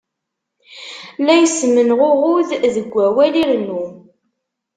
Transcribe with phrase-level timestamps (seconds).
[1.25, 3.83] La ismenɣuɣud deg awal, irennu.